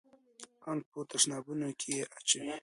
ان 0.69 0.77
په 0.91 0.99
تشنابونو 1.09 1.67
کښې 1.79 1.93
يې 1.97 2.03
اچوي. 2.17 2.53